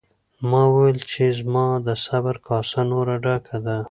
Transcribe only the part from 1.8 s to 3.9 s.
د صبر کاسه نوره ډکه ده.